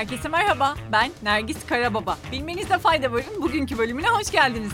[0.00, 2.18] Herkese merhaba, ben Nergis Karababa.
[2.32, 4.72] Bilmenizde fayda varın bugünkü bölümüne hoş geldiniz.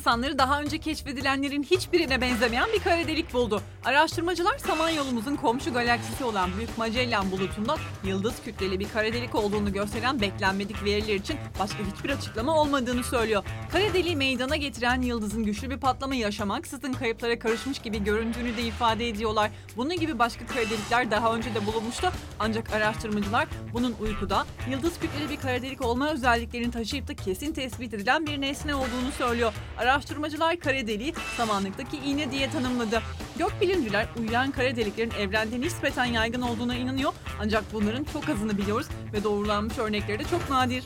[0.00, 3.62] İnsanları daha önce keşfedilenlerin hiçbirine benzemeyen bir kara delik buldu.
[3.84, 10.20] Araştırmacılar Samanyolumuzun komşu galaksisi olan Büyük Magellan bulutunda yıldız kütleli bir kara delik olduğunu gösteren
[10.20, 13.44] beklenmedik veriler için başka hiçbir açıklama olmadığını söylüyor.
[13.72, 19.08] Kara deliği meydana getiren yıldızın güçlü bir patlama yaşamaksızın kayıplara karışmış gibi göründüğünü de ifade
[19.08, 19.50] ediyorlar.
[19.76, 25.30] Bunun gibi başka kara delikler daha önce de bulunmuştu ancak araştırmacılar bunun uykuda yıldız kütleli
[25.30, 29.52] bir kara delik olma özelliklerini taşıyıp da kesin tespit edilen bir nesne olduğunu söylüyor.
[29.90, 33.02] Araştırmacılar kara deliği samanlıktaki iğne diye tanımladı.
[33.38, 39.24] Gökbilimciler uyuyan kara deliklerin evrende nispeten yaygın olduğuna inanıyor ancak bunların çok azını biliyoruz ve
[39.24, 40.84] doğrulanmış örnekleri de çok nadir.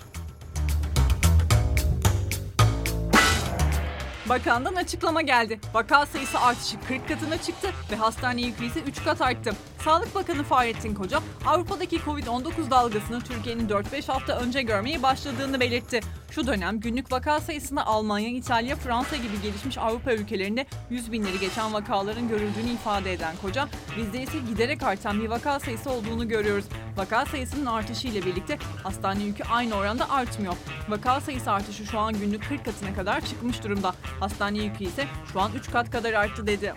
[4.29, 5.61] Bakandan açıklama geldi.
[5.75, 9.53] Vaka sayısı artışı 40 katına çıktı ve hastane yükü ise 3 kat arttı.
[9.85, 16.01] Sağlık Bakanı Fahrettin Koca, Avrupa'daki Covid-19 dalgasını Türkiye'nin 4-5 hafta önce görmeye başladığını belirtti.
[16.31, 21.73] Şu dönem günlük vaka sayısında Almanya, İtalya, Fransa gibi gelişmiş Avrupa ülkelerinde 100 binleri geçen
[21.73, 26.65] vakaların görüldüğünü ifade eden Koca, bizde ise giderek artan bir vaka sayısı olduğunu görüyoruz.
[26.97, 30.55] Vaka sayısının artışı ile birlikte hastane yükü aynı oranda artmıyor.
[30.89, 33.95] Vaka sayısı artışı şu an günlük 40 katına kadar çıkmış durumda.
[34.21, 36.75] Hastane yükü ise şu an 3 kat kadar arttı dedi.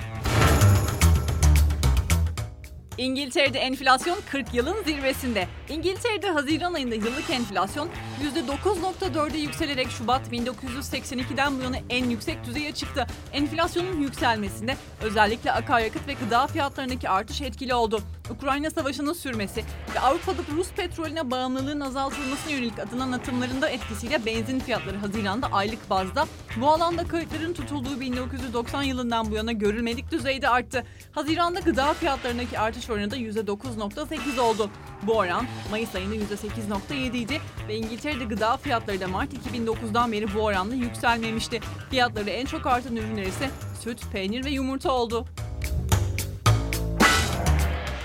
[2.97, 5.47] İngiltere'de enflasyon 40 yılın zirvesinde.
[5.69, 7.89] İngiltere'de Haziran ayında yıllık enflasyon
[8.35, 13.07] %9.4'e yükselerek Şubat 1982'den bu yana en yüksek düzeye çıktı.
[13.33, 18.01] Enflasyonun yükselmesinde özellikle akaryakıt ve gıda fiyatlarındaki artış etkili oldu.
[18.29, 19.63] Ukrayna Savaşı'nın sürmesi
[19.95, 26.27] ve Avrupa'da Rus petrolüne bağımlılığın azaltılmasına yönelik atılan atımlarında etkisiyle benzin fiyatları Haziran'da aylık bazda
[26.61, 30.83] bu alanda kayıtların tutulduğu 1990 yılından bu yana görülmedik düzeyde arttı.
[31.11, 34.69] Haziran'da gıda fiyatlarındaki artış oranı da %9.8 oldu.
[35.03, 40.39] Bu oran Mayıs ayında %8.7 idi ve İngiltere'de gıda fiyatları da Mart 2009'dan beri bu
[40.39, 41.59] oranla yükselmemişti.
[41.89, 43.49] Fiyatları en çok artan ürünler ise
[43.83, 45.25] süt, peynir ve yumurta oldu.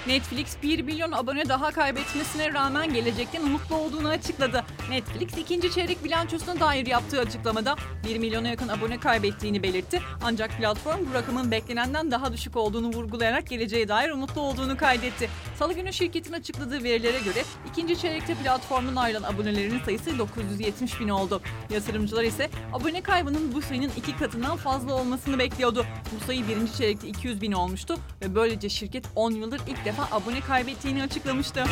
[0.06, 4.64] Netflix 1 milyon abone daha kaybetmesine rağmen gelecekten umutlu olduğunu açıkladı.
[4.90, 7.76] Netflix ikinci çeyrek bilançosuna dair yaptığı açıklamada
[8.08, 10.00] 1 milyona yakın abone kaybettiğini belirtti.
[10.22, 15.30] Ancak platform bu rakamın beklenenden daha düşük olduğunu vurgulayarak geleceğe dair umutlu olduğunu kaydetti.
[15.58, 21.40] Salı günü şirketin açıkladığı verilere göre ikinci çeyrekte platformun ayrılan abonelerin sayısı 970 bin oldu.
[21.70, 25.86] Yatırımcılar ise abone kaybının bu sayının iki katından fazla olmasını bekliyordu.
[26.14, 30.40] Bu sayı birinci çeyrekte 200 bin olmuştu ve böylece şirket 10 yıldır ilk defa abone
[30.40, 31.64] kaybettiğini açıklamıştı.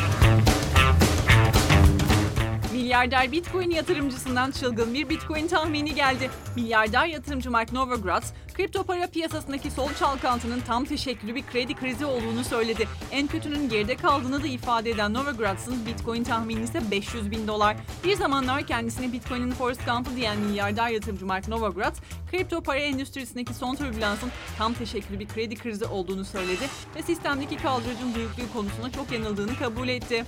[2.81, 6.31] Milyarder Bitcoin yatırımcısından çılgın bir Bitcoin tahmini geldi.
[6.57, 12.45] Milyarder yatırımcı Mark Novogratz, kripto para piyasasındaki sol çalkantının tam teşekkülü bir kredi krizi olduğunu
[12.45, 12.89] söyledi.
[13.11, 17.77] En kötünün geride kaldığını da ifade eden Novogratz'ın Bitcoin tahmini ise 500 bin dolar.
[18.05, 21.99] Bir zamanlar kendisine Bitcoin'in Forrest Gump'ı diyen milyarder yatırımcı Mark Novogratz,
[22.31, 26.65] kripto para endüstrisindeki son türbülansın tam teşekkülü bir kredi krizi olduğunu söyledi
[26.97, 30.25] ve sistemdeki kaldırıcın büyüklüğü konusunda çok yanıldığını kabul etti.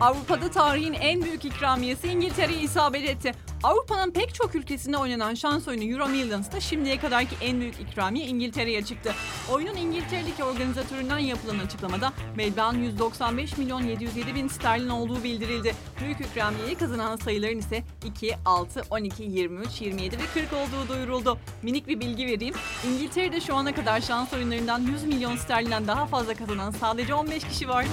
[0.00, 3.32] Avrupa'da tarihin en büyük ikramiyesi İngiltere'ye isabet etti.
[3.62, 8.84] Avrupa'nın pek çok ülkesinde oynanan şans oyunu Euro Millions'ta şimdiye kadarki en büyük ikramiye İngiltere'ye
[8.84, 9.14] çıktı.
[9.52, 15.74] Oyunun İngiltere'deki organizatöründen yapılan açıklamada meblağın 195 milyon 707 bin sterlin olduğu bildirildi.
[16.00, 21.38] Büyük ikramiyeyi kazanan sayıların ise 2, 6, 12, 23, 27 ve 40 olduğu duyuruldu.
[21.62, 22.54] Minik bir bilgi vereyim.
[22.86, 27.68] İngiltere'de şu ana kadar şans oyunlarından 100 milyon sterlinden daha fazla kazanan sadece 15 kişi
[27.68, 27.86] var.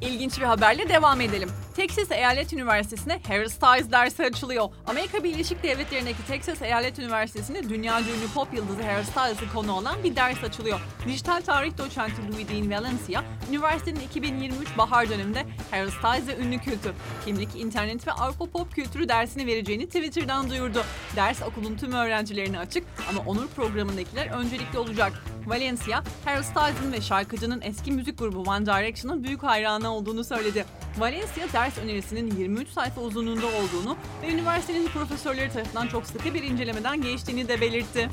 [0.00, 1.48] İlginç bir haberle devam edelim.
[1.76, 4.68] Texas Eyalet Üniversitesi'nde Harry Styles dersi açılıyor.
[4.86, 10.16] Amerika Birleşik Devletleri'ndeki Texas Eyalet Üniversitesi'nde dünya ünlü pop yıldızı Harry Styles'ı konu olan bir
[10.16, 10.80] ders açılıyor.
[11.06, 16.92] Dijital tarih doçenti Louis Dean Valencia, üniversitenin 2023 bahar döneminde Harry Styles ve ünlü kültü,
[17.24, 20.84] kimlik, internet ve Avrupa pop kültürü dersini vereceğini Twitter'dan duyurdu.
[21.16, 25.12] Ders okulun tüm öğrencilerine açık ama onur programındakiler öncelikli olacak.
[25.46, 30.64] Valencia, Harry Styles'ın ve şarkıcının eski müzik grubu One Direction'ın büyük hayranı olduğunu söyledi.
[30.98, 37.02] Valencia ders önerisinin 23 sayfa uzunluğunda olduğunu ve üniversitenin profesörleri tarafından çok sıkı bir incelemeden
[37.02, 38.10] geçtiğini de belirtti.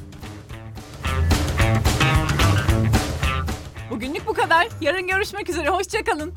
[3.90, 4.68] Bugünlük bu kadar.
[4.82, 5.70] Yarın görüşmek üzere.
[5.70, 6.34] Hoşçakalın.